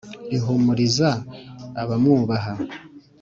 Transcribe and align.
Rihumuriza 0.31 1.09
abamwubaha 1.81 2.53